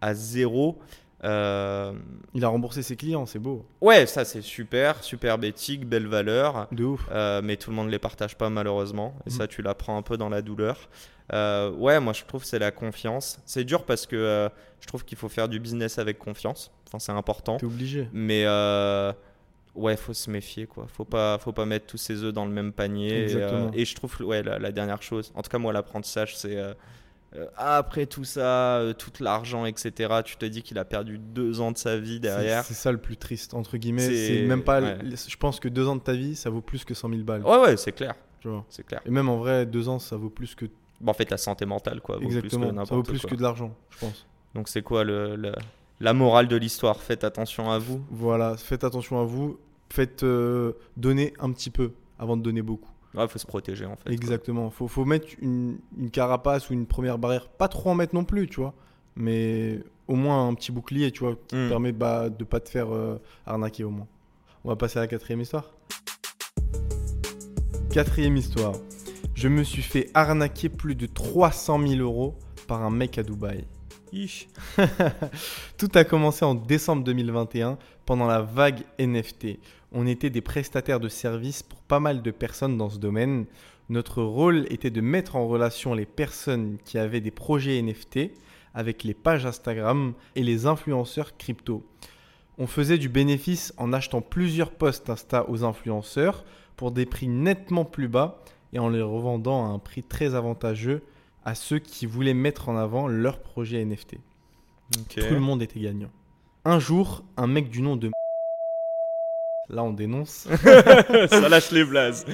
[0.00, 0.78] à zéro.
[1.22, 1.92] Euh,
[2.32, 3.66] Il a remboursé ses clients, c'est beau.
[3.82, 6.66] Ouais, ça c'est super, superbe éthique, belle valeur.
[6.72, 7.06] De ouf.
[7.12, 9.14] Euh, mais tout le monde ne les partage pas malheureusement.
[9.26, 9.36] Et Mhm.
[9.36, 10.88] ça, tu l'apprends un peu dans la douleur.
[11.32, 13.38] Euh, ouais, moi je trouve c'est la confiance.
[13.44, 14.48] C'est dur parce que
[14.80, 16.70] je trouve qu'il faut faire du business avec confiance.
[16.88, 17.58] Enfin, c'est important.
[17.58, 18.08] T'es obligé.
[18.14, 18.46] Mais
[19.74, 20.86] ouais, faut se méfier quoi.
[20.92, 23.10] Faut pas, faut pas mettre tous ses œufs dans le même panier.
[23.10, 23.70] Et, Exactement.
[23.74, 25.32] et je trouve, ouais, la, la dernière chose.
[25.34, 26.56] En tout cas, moi, l'apprentissage, c'est
[27.36, 30.20] euh, après tout ça, euh, tout l'argent, etc.
[30.24, 32.64] Tu te dis qu'il a perdu deux ans de sa vie derrière.
[32.64, 34.08] C'est ça le plus triste, entre guillemets.
[34.08, 34.80] C'est- même pas.
[34.80, 34.98] ouais.
[35.14, 37.42] Je pense que deux ans de ta vie, ça vaut plus que 100 000 balles.
[37.44, 38.14] Ouais, ouais, c'est clair,
[38.68, 39.00] c'est clair.
[39.06, 40.66] Et même en vrai, deux ans, ça vaut plus que.
[41.00, 42.16] Bon, en fait, ta santé mentale, quoi.
[42.16, 42.84] vaut plus que Exactement.
[42.84, 43.30] Ça vaut plus quoi.
[43.30, 44.26] que de l'argent, je pense.
[44.54, 45.54] Donc, c'est quoi le, le-
[46.00, 47.00] la morale de l'histoire?
[47.00, 48.02] Faites attention à vous.
[48.10, 49.58] Voilà, faites attention à vous.
[49.92, 52.89] Faites euh, donner un petit peu avant de donner beaucoup.
[53.14, 54.04] Ouais, faut se protéger en fait.
[54.04, 54.12] quoi.
[54.12, 54.70] Exactement.
[54.70, 57.48] Faut, faut mettre une, une carapace ou une première barrière.
[57.48, 58.72] Pas trop en mettre non plus, tu vois.
[59.16, 61.68] Mais au moins un petit bouclier, tu vois, qui te Mm.
[61.68, 64.06] permet bah, de pas te faire euh, arnaquer au moins.
[64.64, 65.72] On va passer à la quatrième histoire.
[67.92, 68.74] Quatrième histoire.
[69.34, 72.36] Je me suis fait arnaquer plus de 300 000 euros
[72.68, 73.64] par un mec à Dubaï.
[75.78, 77.78] Tout a commencé en décembre 2021
[78.10, 79.60] pendant la vague NFT.
[79.92, 83.46] On était des prestataires de services pour pas mal de personnes dans ce domaine.
[83.88, 88.32] Notre rôle était de mettre en relation les personnes qui avaient des projets NFT
[88.74, 91.86] avec les pages Instagram et les influenceurs crypto.
[92.58, 96.44] On faisait du bénéfice en achetant plusieurs posts Insta aux influenceurs
[96.74, 98.42] pour des prix nettement plus bas
[98.72, 101.04] et en les revendant à un prix très avantageux
[101.44, 104.16] à ceux qui voulaient mettre en avant leur projet NFT.
[105.10, 106.10] Tout le monde était gagnant.
[106.66, 108.10] Un jour, un mec du nom de
[109.70, 110.46] là on dénonce,
[111.30, 112.26] Ça lâche les blazes.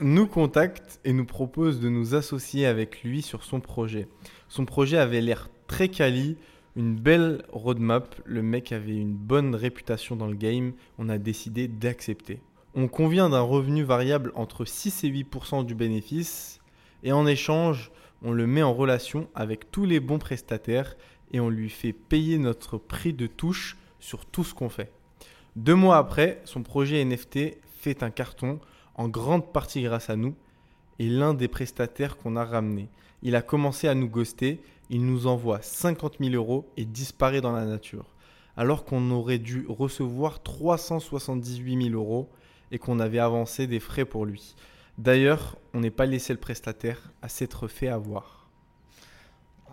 [0.00, 4.08] nous contacte et nous propose de nous associer avec lui sur son projet.
[4.48, 6.38] Son projet avait l'air très quali,
[6.76, 11.68] une belle roadmap, le mec avait une bonne réputation dans le game, on a décidé
[11.68, 12.40] d'accepter.
[12.74, 16.60] On convient d'un revenu variable entre 6 et 8% du bénéfice
[17.02, 17.90] et en échange,
[18.22, 20.96] on le met en relation avec tous les bons prestataires
[21.32, 24.92] et on lui fait payer notre prix de touche sur tout ce qu'on fait.
[25.56, 28.60] Deux mois après, son projet NFT fait un carton,
[28.94, 30.34] en grande partie grâce à nous,
[30.98, 32.88] et l'un des prestataires qu'on a ramené.
[33.22, 34.60] Il a commencé à nous ghoster,
[34.90, 38.06] il nous envoie 50 000 euros et disparaît dans la nature.
[38.56, 42.28] Alors qu'on aurait dû recevoir 378 000 euros
[42.70, 44.54] et qu'on avait avancé des frais pour lui.
[44.96, 48.37] D'ailleurs, on n'est pas les seuls prestataires à s'être fait avoir.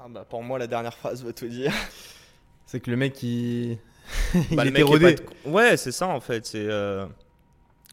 [0.05, 1.73] Ah bah, pour moi, la dernière phrase veut tout dire.
[2.67, 3.77] C'est que le mec, il,
[4.51, 5.15] il Bah, le mec est rodé.
[5.15, 6.45] de- Ouais, c'est ça en fait.
[6.45, 6.65] C'est.
[6.67, 7.05] euh,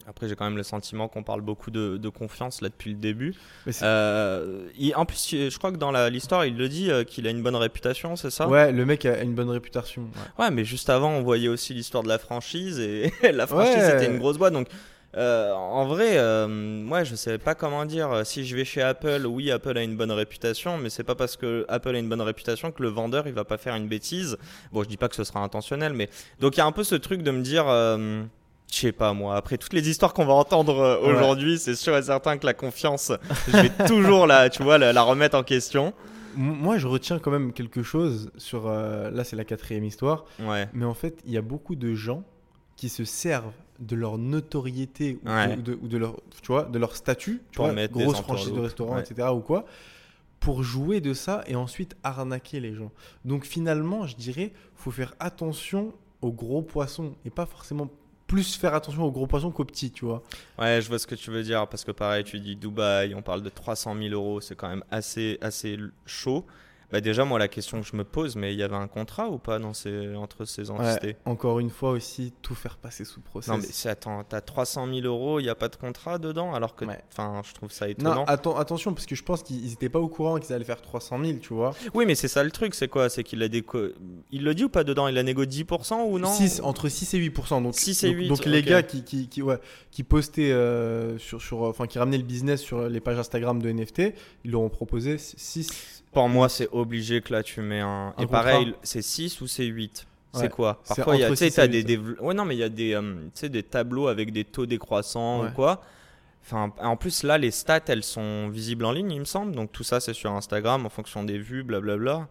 [0.07, 2.97] Après, j'ai quand même le sentiment qu'on parle beaucoup de, de confiance là depuis le
[2.97, 3.33] début.
[3.81, 7.29] Euh, il- En plus, je crois que dans l'histoire, il le dit euh, qu'il a
[7.31, 8.47] une bonne réputation, c'est ça?
[8.47, 10.03] Ouais, le mec a une bonne réputation.
[10.03, 10.43] ouais.
[10.45, 13.89] Ouais, mais juste avant, on voyait aussi l'histoire de la franchise et la franchise Ouais.
[13.91, 14.53] c'était une grosse boîte.
[14.53, 14.67] Donc,
[15.15, 18.21] euh, en vrai, euh, moi, je sais pas comment dire.
[18.25, 21.37] Si je vais chez Apple, oui, Apple a une bonne réputation, mais c'est pas parce
[21.37, 24.37] que Apple a une bonne réputation que le vendeur il va pas faire une bêtise.
[24.71, 26.83] Bon, je dis pas que ce sera intentionnel, mais donc il y a un peu
[26.83, 27.65] ce truc de me dire.
[27.67, 28.23] euh,
[28.71, 31.13] je sais pas moi, après toutes les histoires qu'on va entendre euh, Ouais.
[31.13, 33.11] aujourd'hui, c'est sûr et certain que la confiance,
[33.47, 35.93] je vais toujours la, tu vois, la, la remettre en question.
[36.35, 38.67] Moi, je retiens quand même quelque chose sur.
[38.67, 40.25] là, c'est la quatrième histoire.
[40.39, 40.67] Ouais.
[40.73, 42.23] Mais en fait, il y a beaucoup de gens
[42.75, 43.51] qui se servent
[43.83, 45.55] de leur notoriété ou, Ouais.
[45.57, 48.19] de, ou de- ou de leur, tu vois, de leur statut, tu Pour vois, grosse
[48.21, 49.01] franchise de restaurant, Ouais.
[49.01, 49.27] etc.
[49.33, 49.65] ou quoi,
[50.39, 52.91] pour jouer de ça et ensuite arnaquer les gens.
[53.25, 57.89] Donc finalement, je dirais, faut faire attention aux gros poissons et pas forcément
[58.27, 60.23] plus faire attention aux gros poissons qu'aux petits, tu vois.
[60.57, 63.21] Ouais, je vois ce que tu veux dire parce que pareil, tu dis Dubaï, on
[63.21, 66.45] parle de 300 000 euros, c'est quand même assez, assez chaud.
[66.93, 69.27] Bah déjà, moi, la question que je me pose, mais il y avait un contrat
[69.27, 71.07] ou pas dans ces, entre ces entités?
[71.07, 73.49] Ouais, encore une fois aussi, tout faire passer sous process.
[73.51, 76.75] Non, mais attends, t'as 300 000 euros, il n'y a pas de contrat dedans alors
[76.75, 76.85] que.
[76.85, 76.99] Ouais.
[77.11, 78.25] Enfin, je trouve ça Non, étonnant.
[78.25, 81.17] atten- attention, parce que je pense qu'ils n'étaient pas au courant qu'ils allaient faire 300
[81.25, 81.73] 000, tu vois.
[81.95, 83.09] Oui, mais c'est ça le truc, c'est quoi?
[83.09, 83.79] C'est qu'il a déco...
[84.31, 85.07] Il le dit ou pas dedans?
[85.07, 86.31] Il a négocié 10% ou non?
[86.31, 87.63] Six- entre 6 et 8%.
[87.63, 89.57] Donc, 6 et donc- 8, Donc, les gars qui, qui, qui, ouais,
[89.89, 93.67] qui postaient euh, sur, sur, enfin, qui ramenaient le business sur les pages Instagram de
[93.71, 94.13] NFT,
[94.45, 96.03] ils leur ont proposé 6.
[96.13, 98.13] Pour moi, c'est obligé que là, tu mets un.
[98.17, 100.81] Un et pareil, c'est 6 ou c'est 8 C'est quoi?
[100.87, 101.85] Parfois, il y a, entre tu sais, 6 t'as et des, 8.
[101.85, 101.97] des.
[102.21, 103.15] Ouais, non, mais il y a des, euh,
[103.49, 105.49] des tableaux avec des taux décroissants Ouais.
[105.49, 105.81] ou quoi.
[106.45, 109.55] Enfin, en plus, là, les stats, elles sont visibles en ligne, il me semble.
[109.55, 112.27] Donc, tout ça, c'est sur Instagram en fonction des vues, blablabla.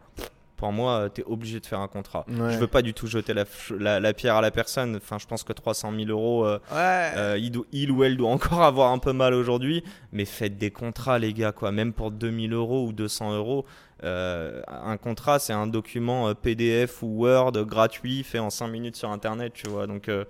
[0.56, 2.24] Pour moi, tu es obligé de faire un contrat.
[2.28, 2.52] Ouais.
[2.52, 3.44] Je veux pas du tout jeter la,
[3.80, 4.94] la, la pierre à la personne.
[4.96, 7.10] Enfin, je pense que 300 000 euros, euh, Ouais.
[7.16, 9.82] euh, il, il ou elle doit encore avoir un peu mal aujourd'hui.
[10.12, 11.72] Mais faites des contrats, les gars, quoi.
[11.72, 13.64] Même pour 2000 euros ou 200 euros.
[14.04, 18.96] Euh, un contrat, c'est un document euh, PDF ou Word gratuit fait en 5 minutes
[18.96, 19.86] sur Internet, tu vois.
[19.86, 20.24] Donc, euh,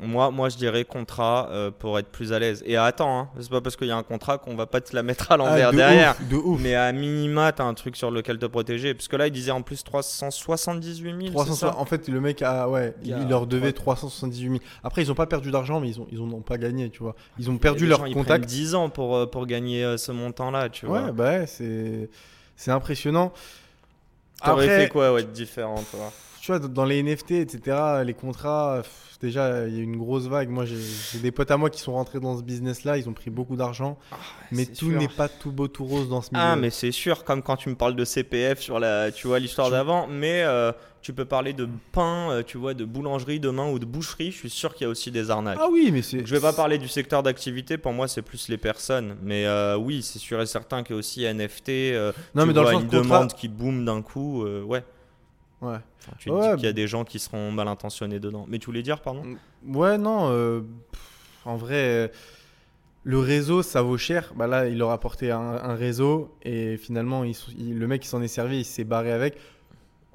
[0.00, 2.62] moi, moi, je dirais contrat euh, pour être plus à l'aise.
[2.66, 4.94] Et attends, hein, c'est pas parce qu'il y a un contrat qu'on va pas te
[4.94, 6.14] la mettre à l'envers Ah, de derrière.
[6.20, 6.60] ouf, de ouf.
[6.62, 8.94] Mais à minima, t'as un truc sur lequel te protéger.
[8.94, 11.18] Parce que là, il disait en plus 378 000.
[11.26, 14.48] c'est 300 ça en fait, le mec a, ouais, Il il, leur devait trois- 378
[14.48, 14.60] 000.
[14.84, 17.16] Après, ils ont pas perdu d'argent, mais ils ont, ils ont pas gagné, tu vois.
[17.40, 18.44] Ils ont perdu leur gens, ils contact.
[18.44, 21.06] 10 ans pour, pour gagner ce montant-là, tu vois.
[21.06, 22.08] Ouais, bah ouais, c'est,
[22.58, 23.32] c'est impressionnant.
[24.44, 26.12] T'aurais Après, fait quoi, ouais, de différent, toi?
[26.42, 30.26] Tu vois, dans les NFT, etc., les contrats, pff, déjà, il y a une grosse
[30.26, 30.48] vague.
[30.48, 30.76] Moi, j'ai
[31.12, 33.56] j'ai des potes à moi qui sont rentrés dans ce business-là, ils ont pris beaucoup
[33.56, 33.96] d'argent,
[34.50, 34.98] mais c'est tout sûr.
[34.98, 36.44] n'est pas tout beau, tout rose dans ce milieu.
[36.44, 39.38] Ah, mais c'est sûr, comme quand tu me parles de CPF sur la, tu vois,
[39.38, 40.72] l'histoire d'avant, mais euh,
[41.08, 44.36] tu peux parler de pain, euh, tu vois, de boulangerie demain ou de boucherie, je
[44.36, 45.56] suis sûr qu'il y a aussi des arnaques.
[45.58, 46.26] Ah oui, mais c'est.
[46.26, 49.78] Je vais pas parler du secteur d'activité, pour moi c'est plus les personnes, mais euh,
[49.78, 52.64] oui, c'est sûr et certain qu'il y a aussi NFT, euh, Non, tu mais dans
[52.64, 54.84] le une contrat- demande qui boom d'un coup, euh, ouais.
[55.62, 55.76] Ouais.
[56.00, 58.44] Enfin, tu Ouais, dis qu'il y a des gens qui seront mal intentionnés dedans.
[58.46, 59.22] Mais tu voulais dire, pardon?
[59.66, 60.28] Ouais, non,
[60.92, 61.00] pff,
[61.46, 62.12] en vrai,
[63.02, 64.34] le réseau, ça vaut cher.
[64.36, 67.86] Bah là, il leur a apporté un, un réseau et finalement, il s- il- le
[67.86, 69.38] mec, il s'en est servi, il s'est barré avec.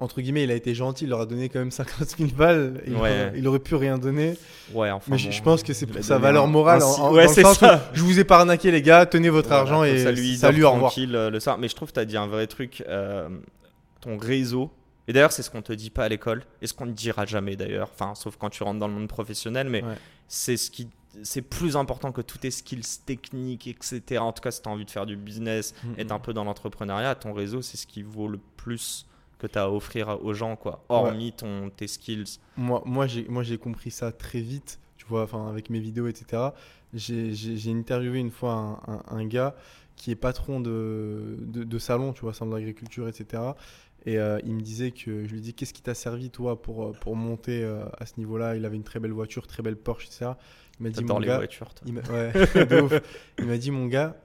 [0.00, 2.82] Entre guillemets, il a été gentil, il leur a donné quand même 50 000 balles.
[2.86, 2.98] Il, Ouais.
[2.98, 4.36] aurait, il aurait pu rien donner.
[4.72, 5.06] Ouais, enfin.
[5.12, 6.82] mais je, bon, je pense que c'est pour sa valeur morale.
[6.82, 7.90] un en- si- en- ouais, dans le c'est sens où ça.
[7.92, 10.74] je vous ai pas arnaqué, les gars, tenez votre Voilà, argent et salut, dort au
[10.76, 10.92] revoir.
[10.98, 11.58] euh, le soir.
[11.58, 12.82] Mais je trouve que tu as dit un vrai truc.
[12.88, 13.28] euh,
[14.00, 14.70] ton réseau.
[15.06, 16.42] Et d'ailleurs, c'est ce qu'on te dit pas à l'école.
[16.60, 17.88] Et ce qu'on ne dira jamais d'ailleurs.
[17.94, 19.68] Enfin, sauf quand tu rentres dans le monde professionnel.
[19.70, 19.94] Mais Ouais.
[20.28, 20.88] c'est ce qui.
[21.22, 24.18] C'est plus important que tous tes skills techniques, etc.
[24.20, 25.94] En tout cas, si tu as envie de faire du business, Mhm.
[26.00, 29.06] être un peu dans l'entrepreneuriat, ton réseau, c'est ce qui vaut le plus
[29.38, 30.84] que tu as à offrir aux gens, quoi.
[30.88, 32.38] Hormis ton, tes skills.
[32.56, 36.06] Moi, moi j'ai moi, j'ai compris ça très vite, tu vois, enfin, avec mes vidéos,
[36.06, 36.42] etc.
[36.92, 38.52] J'ai interviewé une fois
[38.86, 39.54] un, un- un gars
[39.96, 43.42] qui est patron de, de, de salon, tu vois, salon d'agriculture, etc.
[44.06, 46.84] Et euh, il me disait que je lui dis qu'est-ce qui t'a servi toi pour,
[46.84, 48.54] euh, pour monter euh, à ce niveau-là?
[48.56, 50.32] Il avait une très belle voiture, très belle Porsche, etc.
[50.78, 51.84] Il m'a dit mon les gars, voitures, toi.
[51.86, 52.32] il m'a ouais,
[52.66, 52.92] de ouf.
[53.38, 54.16] Il m'a dit mon gars,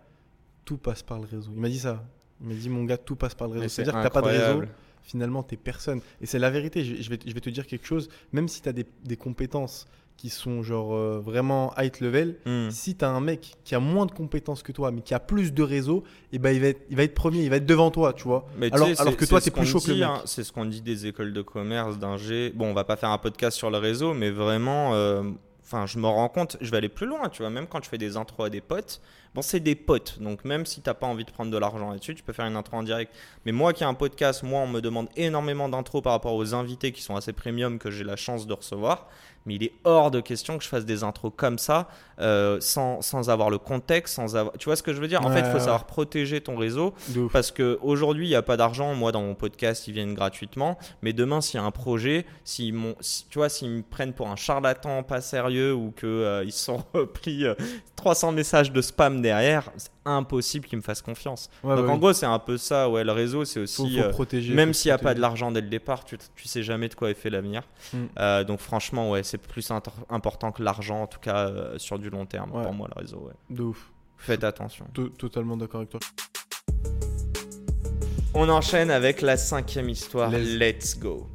[0.66, 1.52] tout passe par le réseau.
[1.54, 2.04] Il m'a dit ça.
[2.42, 3.70] Il m'a dit mon gars, tout passe par le réseau.
[3.70, 4.62] C'est-à-dire que t'as pas de réseau,
[5.10, 6.02] finalement, t'es personne.
[6.22, 6.84] Et c'est la vérité.
[6.84, 8.10] Je, vais, je vais te dire quelque chose.
[8.32, 12.70] Même si t'as des, des compétences qui sont genre euh, vraiment high level, Hmm.
[12.70, 15.54] si t'as un mec qui a moins de compétences que toi, mais qui a plus
[15.54, 17.90] de réseau, et ben il va être, il va être premier, il va être devant
[17.90, 18.46] toi, tu vois.
[18.58, 20.10] Mais tu alors, sais, alors que toi, qu'on plus chaud que le dit, mec.
[20.10, 22.52] hein, c'est ce qu'on dit des écoles de commerce, d'ingé.
[22.54, 25.24] Bon, on va pas faire un podcast sur le réseau, mais vraiment, euh,
[25.64, 27.50] enfin, je me rends compte, je vais aller plus loin, tu vois.
[27.50, 29.00] Même quand je fais des intros à des potes,
[29.36, 32.16] bon, c'est des potes, donc même si t'as pas envie de prendre de l'argent là-dessus,
[32.16, 33.14] tu peux faire une intro en direct.
[33.46, 36.54] Mais moi qui ai un podcast, moi, on me demande énormément d'intros par rapport aux
[36.54, 39.08] invités qui sont assez premium que j'ai la chance de recevoir.
[39.46, 41.88] Mais il est hors de question que je fasse des intros comme ça,
[42.20, 44.54] euh, sans, sans avoir le contexte, sans avoir.
[44.58, 45.26] Tu vois ce que je veux dire?
[45.26, 45.60] En fait, il faut ouais.
[45.60, 46.94] savoir protéger ton réseau.
[47.32, 48.94] Parce qu'aujourd'hui, il n'y a pas d'argent.
[48.96, 50.78] Moi, dans mon podcast, ils viennent gratuitement.
[51.02, 52.74] Mais demain, s'il y a un projet, si-
[53.30, 56.84] tu vois, s'ils me prennent pour un charlatan pas sérieux ou qu'ils ils se sont
[57.14, 57.56] pris euh,
[57.96, 61.50] 300 messages de spam derrière, c'est impossible qu'ils me fassent confiance.
[61.64, 62.00] Ouais, Donc bah en oui.
[62.00, 62.90] gros, c'est un peu ça.
[62.90, 63.98] Ouais, le réseau, c'est aussi.
[63.98, 64.54] faut euh, protéger.
[64.54, 66.96] même s'il n'y a pas de l'argent dès le départ, tu, tu sais jamais de
[66.96, 67.64] quoi est fait l'avenir.
[67.94, 67.98] Mm.
[68.20, 69.70] Euh, donc franchement, ouais, c'est plus
[70.10, 72.64] important que l'argent, en tout cas euh, sur du long terme Ouais.
[72.64, 73.30] pour moi, le réseau.
[73.50, 73.92] De ouf.
[74.18, 74.86] Faites attention.
[74.94, 76.00] To- Totalement d'accord avec toi.
[78.34, 80.32] On enchaîne avec la cinquième histoire.
[80.32, 81.28] Let's- Let's go.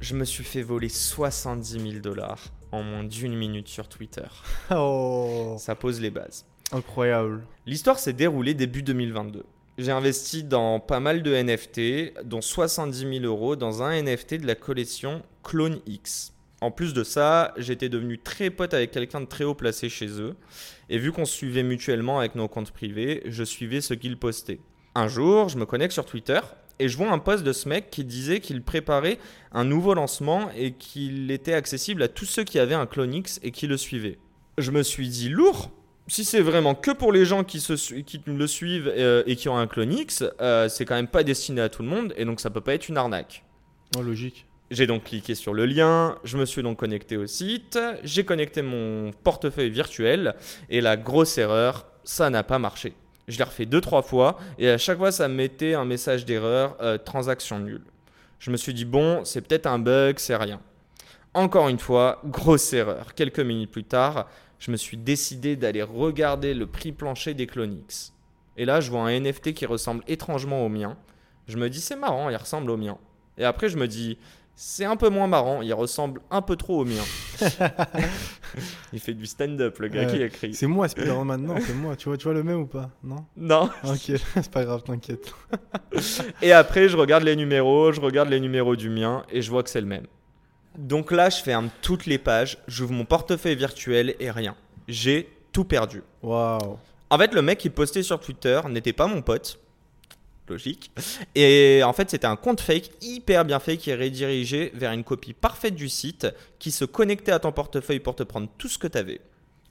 [0.00, 2.38] Je me suis fait voler 70 000 dollars
[2.70, 4.26] en moins d'une minute sur Twitter.
[4.70, 6.44] Oh, Ça pose les bases.
[6.72, 7.42] Incroyable.
[7.66, 9.44] L'histoire s'est déroulée début 2022.
[9.78, 14.46] J'ai investi dans pas mal de NFT, dont 70 000 euros dans un NFT de
[14.46, 16.32] la collection Clone X.
[16.62, 20.08] En plus de ça, j'étais devenu très pote avec quelqu'un de très haut placé chez
[20.20, 20.34] eux.
[20.88, 24.60] Et vu qu'on se suivait mutuellement avec nos comptes privés, je suivais ce qu'il postait.
[24.94, 26.40] Un jour, je me connecte sur Twitter
[26.78, 29.18] et je vois un post de ce mec qui disait qu'il préparait
[29.52, 33.38] un nouveau lancement et qu'il était accessible à tous ceux qui avaient un Clone X
[33.42, 34.18] et qui le suivaient.
[34.56, 35.70] Je me suis dit lourd.
[36.08, 39.48] Si c'est vraiment que pour les gens qui, se qui le suivent euh, et qui
[39.48, 42.24] ont un Clone X, euh, c'est quand même pas destiné à tout le monde et
[42.24, 43.42] donc ça peut pas être une arnaque.
[43.98, 44.46] Oh, logique.
[44.70, 48.62] J'ai donc cliqué sur le lien, je me suis donc connecté au site, j'ai connecté
[48.62, 50.34] mon portefeuille virtuel
[50.70, 52.94] et la grosse erreur, ça n'a pas marché.
[53.26, 56.24] Je l'ai refait deux trois fois et à chaque fois ça me mettait un message
[56.24, 57.84] d'erreur, euh, transaction nulle.
[58.38, 60.60] Je me suis dit bon, c'est peut-être un bug, c'est rien.
[61.34, 63.14] Encore une fois, grosse erreur.
[63.14, 64.26] Quelques minutes plus tard,
[64.58, 68.12] je me suis décidé d'aller regarder le prix plancher des Clonix.
[68.56, 70.96] Et là, je vois un NFT qui ressemble étrangement au mien.
[71.46, 72.98] Je me dis c'est marrant, il ressemble au mien.
[73.38, 74.18] Et après, je me dis
[74.58, 77.02] c'est un peu moins marrant, il ressemble un peu trop au mien.
[78.94, 80.54] il fait du stand-up, le gars qui écrit.
[80.54, 81.42] C'est moi, Spider-Man.
[81.42, 81.94] Non, c'est moi.
[81.94, 82.90] Tu vois, tu vois le même ou pas?
[83.04, 83.26] Non?
[83.36, 83.68] Non.
[83.84, 83.98] Ok,
[84.34, 85.34] c'est pas grave, t'inquiète.
[86.40, 89.62] Et après, je regarde les numéros, je regarde les numéros du mien et je vois
[89.62, 90.06] que c'est le même.
[90.76, 94.54] Donc là, je ferme toutes les pages, j'ouvre mon portefeuille virtuel et rien.
[94.88, 96.02] J'ai tout perdu.
[96.22, 96.78] Waouh.
[97.08, 99.58] En fait, le mec qui postait sur Twitter n'était pas mon pote.
[100.48, 100.92] Logique.
[101.34, 105.02] Et en fait, c'était un compte fake hyper bien fait qui est redirigé vers une
[105.02, 108.78] copie parfaite du site qui se connectait à ton portefeuille pour te prendre tout ce
[108.78, 109.20] que tu avais.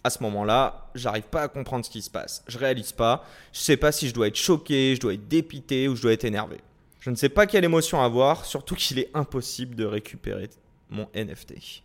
[0.04, 2.44] À ce moment-là, j'arrive pas à comprendre ce qui se passe.
[2.48, 3.26] Je réalise pas.
[3.54, 6.14] Je sais pas si je dois être choqué, je dois être dépité ou je dois
[6.14, 6.58] être énervé.
[7.00, 10.50] Je ne sais pas quelle émotion avoir, surtout qu'il est impossible de récupérer
[10.90, 11.84] mon NFT.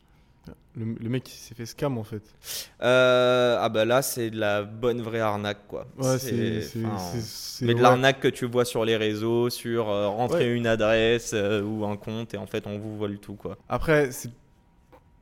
[0.74, 2.22] Le, le mec s'est fait scam en fait.
[2.82, 5.86] Euh, ah bah là, c'est de la bonne vraie arnaque quoi.
[5.98, 6.62] Ouais, c'est.
[7.62, 7.82] Mais de ouais.
[7.82, 10.56] l'arnaque que tu vois sur les réseaux, sur euh, rentrer Ouais.
[10.56, 13.58] une adresse euh, ou un compte et en fait on vous vole tout quoi.
[13.68, 14.30] Après, c'est.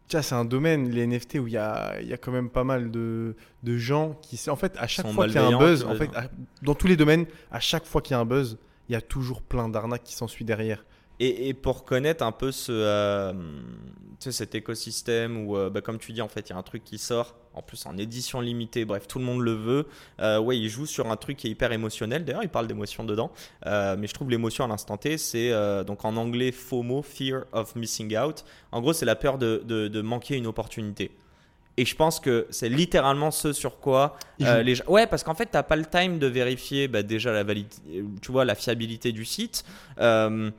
[0.07, 2.49] Tiens, c'est un domaine, les NFT, où il y a, il y a quand même
[2.49, 4.41] pas mal de, de gens qui.
[4.49, 6.29] En fait, à chaque fois qu'il y a un buzz, en fait, à-
[6.63, 8.57] dans tous les domaines, à chaque fois qu'il y a un buzz,
[8.89, 10.85] il y a toujours plein d'arnaques qui s'ensuit derrière.
[11.21, 13.33] Et, et pour connaître un peu ce, euh,
[14.21, 16.63] tu cet écosystème où, euh, bah, comme tu dis, en fait, il y a un
[16.63, 19.87] truc qui sort, en plus en édition limitée, bref, tout le monde le veut.
[20.21, 22.25] Euh, ouais, il joue sur un truc qui est hyper émotionnel.
[22.25, 23.33] D'ailleurs, il parle d'émotion dedans.
[23.67, 25.51] Euh, mais je trouve l'émotion à l'instant T, c'est
[25.85, 28.45] donc en anglais FOMO, Fear of Missing Out.
[28.71, 31.11] En gros, c'est la peur de, de- de manquer une opportunité.
[31.77, 34.85] Et je pense que c'est littéralement ce sur quoi euh, les gens.
[34.89, 38.33] Ouais, parce qu'en fait, t'as pas le time de vérifier bah, déjà la validité, tu
[38.33, 39.65] vois, la fiabilité du site.
[40.01, 40.51] Euh,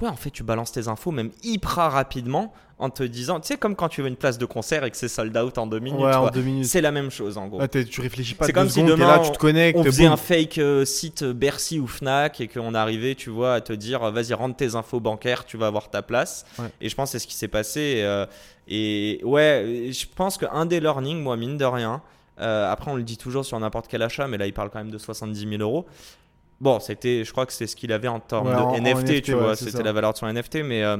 [0.00, 3.56] ouais, en fait, tu balances tes infos même hyper rapidement en te disant, tu sais,
[3.56, 5.78] comme quand tu veux une place de concert et que c'est sold out en deux
[5.78, 6.00] minutes.
[6.00, 6.66] ouais, en deux minutes.
[6.66, 7.64] C'est la même chose en gros.
[7.68, 9.78] T'es- tu réfléchis pas C'est comme si secondes, demain, là, tu te connectes.
[9.78, 10.12] On faisait boum.
[10.14, 14.02] un fake euh, site Bercy ou Fnac et qu'on arrivait, tu vois, à te dire,
[14.02, 16.44] euh, vas-y, rentre tes infos bancaires, tu vas avoir ta place.
[16.58, 16.64] Ouais.
[16.80, 17.80] Et je pense que c'est ce qui s'est passé.
[17.80, 18.26] Et, euh,
[18.66, 22.02] et ouais, je pense qu'un des learnings, moi, mine de rien,
[22.40, 24.78] euh, après, on le dit toujours sur n'importe quel achat, mais là, il parle quand
[24.80, 25.86] même de 70 000 euros.
[26.62, 28.76] Bon, c'était, je crois que c'est ce qu'il avait en termes Ouais, de en- en
[28.80, 30.96] NFT, tu ouais, vois, c'était la valeur de son NFT, mais euh,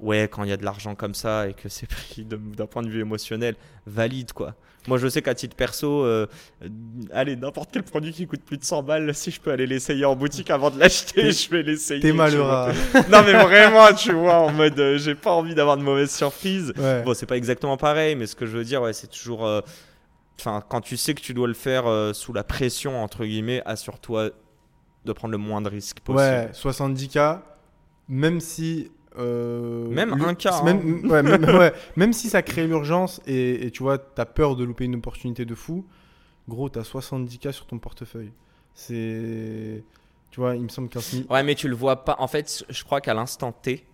[0.00, 2.82] ouais, quand il y a de l'argent comme ça et que c'est pris d'un point
[2.82, 3.56] de vue émotionnel,
[3.86, 4.54] valide quoi.
[4.88, 6.26] Moi, je sais qu'à titre perso, euh,
[7.12, 10.04] allez, n'importe quel produit qui coûte plus de 100 balles, si je peux aller l'essayer
[10.04, 12.00] en boutique avant de l'acheter, je vais l'essayer.
[12.00, 12.72] T'es malheureux.
[13.10, 16.72] non, mais vraiment, tu vois, en mode, euh, j'ai pas envie d'avoir de mauvaises surprises.
[16.78, 17.02] Ouais.
[17.02, 19.44] Bon, c'est pas exactement pareil, mais ce que je veux dire, ouais, c'est toujours.
[19.44, 19.60] euh,
[20.38, 23.62] Enfin, quand tu sais que tu dois le faire euh, sous la pression, entre guillemets,
[23.66, 24.30] assure-toi
[25.06, 26.20] de prendre le moins de risques possible.
[26.22, 27.40] Ouais, 70K,
[28.08, 28.90] même si.
[29.18, 33.70] euh, Même un cas, Même, ouais, même, ouais, même si ça crée l'urgence et, et
[33.70, 35.86] tu vois, t'as peur de louper une opportunité de fou,
[36.48, 38.32] gros, t'as 70K sur ton portefeuille.
[38.74, 39.82] C'est.
[40.30, 41.00] Tu vois, il me semble qu'un.
[41.30, 42.16] Ouais, mais tu le vois pas.
[42.18, 43.86] En fait, je crois qu'à l'instant T,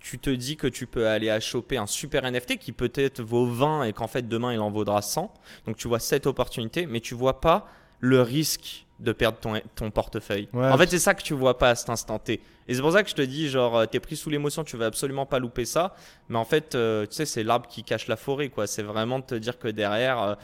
[0.00, 3.46] tu te dis que tu peux aller à choper un super NFT qui peut-être vaut
[3.46, 5.32] 20 et qu'en fait demain il en vaudra 100.
[5.66, 7.68] Donc tu vois cette opportunité, mais tu vois pas
[8.00, 10.48] le risque de perdre ton, ton portefeuille.
[10.52, 10.68] Ouais.
[10.70, 12.40] En fait, c'est ça que tu vois pas à cet instant T.
[12.68, 14.76] Et c'est pour ça que je te dis, genre, euh, t'es pris sous l'émotion, tu
[14.76, 15.94] vas absolument pas louper ça.
[16.28, 18.66] Mais en fait, euh, tu sais, c'est l'arbre qui cache la forêt, quoi.
[18.66, 20.34] C'est vraiment de te dire que derrière, euh,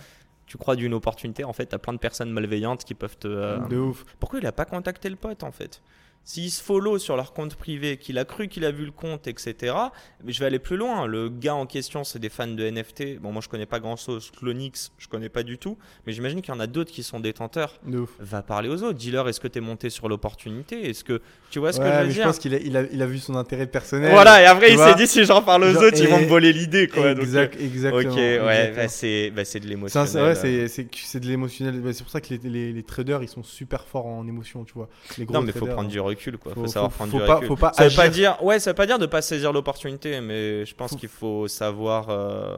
[0.47, 1.45] tu crois d'une opportunité.
[1.45, 3.29] En fait, t'as plein de personnes malveillantes qui peuvent te.
[3.29, 4.05] euh, De ouf.
[4.19, 5.81] Pourquoi il a pas contacté le pote, en fait?
[6.23, 9.27] S'il se follow sur leur compte privé, qu'il a cru qu'il a vu le compte,
[9.27, 9.75] etc.,
[10.23, 11.07] mais je vais aller plus loin.
[11.07, 13.19] Le gars en question, c'est des fans de NFT.
[13.21, 14.31] Bon, moi, je connais pas grand-chose.
[14.39, 15.77] Clonix, je connais pas du tout.
[16.07, 17.81] Mais j'imagine qu'il y en a d'autres qui sont détenteurs.
[17.85, 18.11] De ouf.
[18.21, 18.99] Va parler aux autres.
[18.99, 20.89] Dis-leur, est-ce que tu es monté sur l'opportunité?
[20.91, 22.25] Est-ce que tu vois ce que je veux mais je dire?
[22.27, 24.13] pense qu'il a, il a, il a vu son intérêt personnel.
[24.13, 26.27] Voilà, et après, il s'est dit, si j'en parle aux Genre, autres, ils vont me
[26.27, 27.11] voler l'idée, quoi.
[27.11, 28.13] Exact, euh, exactement.
[28.13, 30.09] ok, ouais, bah, c'est bah, c'est de l'émotionnel.
[30.09, 30.69] c'est vrai, euh.
[30.69, 31.81] c'est c'est de l'émotionnel.
[31.81, 34.65] Bah, C'est pour ça que les, les, les traders, ils sont super forts en émotion,
[34.65, 34.89] tu vois.
[35.19, 36.53] Les gros Non, mais faut traders, prendre du recul, quoi.
[36.55, 37.49] Faut, faut- savoir faut- prendre faut du pas- recul.
[37.49, 38.13] faut pas ça veut pas agir.
[38.37, 41.49] dire, ouais, ça veut pas dire de pas saisir l'opportunité, mais je pense qu'il faut
[41.49, 42.57] savoir, euh,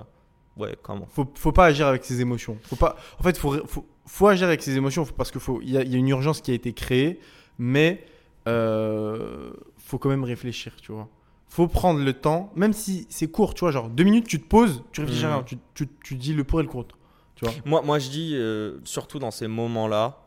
[0.57, 1.07] ouais, comment.
[1.13, 2.59] faut, faut pas agir avec ses émotions.
[2.65, 2.97] Faut pas.
[3.19, 5.61] En fait, faut, faut, faut agir avec ses émotions parce que faut.
[5.63, 7.21] Il y, a- il y a une urgence qui a été créée,
[7.59, 8.05] mais
[8.49, 11.09] euh, faut quand même réfléchir, tu vois.
[11.49, 14.47] Faut prendre le temps, même si c'est court, tu vois, genre deux minutes, tu te
[14.49, 15.35] poses, tu réfléchis, à Mhm.
[15.35, 16.97] rien, tu, tu, tu dis le pour et le contre,
[17.35, 17.55] tu vois.
[17.67, 20.19] Moi, moi, je dis, euh, surtout dans ces moments-là,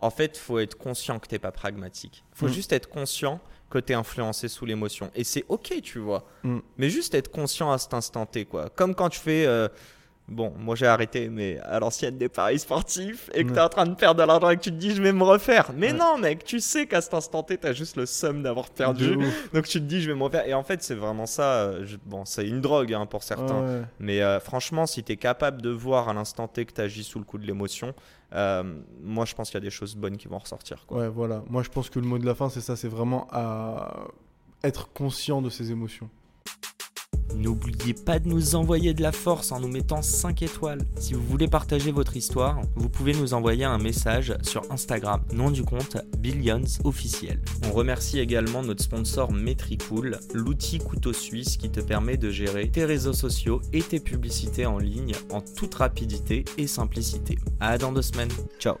[0.00, 2.24] en fait, faut être conscient que t'es pas pragmatique.
[2.32, 2.52] Faut Mm.
[2.52, 5.10] juste être conscient que t'es influencé sous l'émotion.
[5.14, 6.24] Et c'est ok, tu vois.
[6.42, 6.58] Mm.
[6.78, 8.70] Mais juste être conscient à cet instant T, quoi.
[8.70, 9.44] Comme quand tu fais.
[9.46, 9.68] euh,
[10.28, 13.54] Bon, moi j'ai arrêté, mais à l'ancienne des paris sportifs, et que Ouais.
[13.54, 15.22] t'es en train de perdre de l'argent et que tu te dis je vais me
[15.24, 15.70] refaire.
[15.74, 15.98] Mais Ouais.
[15.98, 19.16] non, mec, tu sais qu'à cet instant T, t'as juste le somme d'avoir perdu.
[19.54, 20.46] Donc tu te dis je vais me refaire.
[20.46, 21.42] Et en fait, c'est vraiment ça.
[21.62, 23.62] euh, je- Bon, c'est une drogue hein, pour certains.
[23.64, 23.82] Ouais.
[24.00, 27.04] Mais euh, franchement, si tu es capable de voir à l'instant T que tu agis
[27.04, 27.94] sous le coup de l'émotion,
[28.34, 28.62] euh,
[29.02, 30.84] moi je pense qu'il y a des choses bonnes qui vont ressortir.
[30.86, 30.98] Quoi.
[30.98, 31.42] Ouais, voilà.
[31.48, 33.94] Moi, je pense que le mot de la fin, c'est ça, c'est vraiment à
[34.62, 36.10] être conscient de ses émotions.
[37.34, 40.80] N'oubliez pas de nous envoyer de la force en nous mettant 5 étoiles.
[40.98, 45.50] Si vous voulez partager votre histoire, vous pouvez nous envoyer un message sur Instagram, nom
[45.50, 47.40] du compte Billions officiel.
[47.64, 52.84] On remercie également notre sponsor Metricool, l'outil couteau suisse qui te permet de gérer tes
[52.84, 57.38] réseaux sociaux et tes publicités en ligne en toute rapidité et simplicité.
[57.60, 58.32] À dans deux semaines.
[58.58, 58.76] Ciao